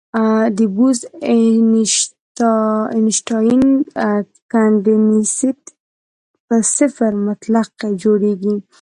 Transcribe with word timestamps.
د 0.57 0.59
بوز-اینشټاین 0.75 3.63
کنډنسیټ 4.51 5.59
په 6.47 6.55
صفر 6.75 7.11
مطلق 7.27 7.67
کې 7.79 7.89
جوړېږي. 8.01 8.55